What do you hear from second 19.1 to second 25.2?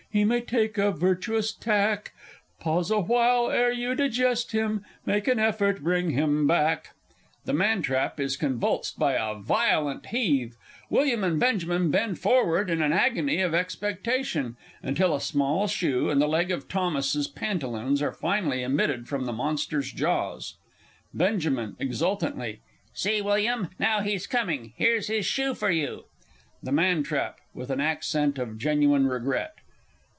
the Monster's jaws. Benj. (exultantly). See, William, now he's coming... here's